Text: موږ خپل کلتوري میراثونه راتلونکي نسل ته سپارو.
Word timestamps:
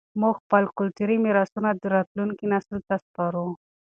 موږ 0.21 0.35
خپل 0.43 0.63
کلتوري 0.77 1.15
میراثونه 1.25 1.69
راتلونکي 1.95 2.45
نسل 2.53 2.77
ته 2.87 2.95
سپارو. 3.03 3.47